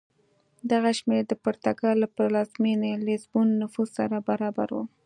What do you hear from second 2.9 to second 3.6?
لېزبون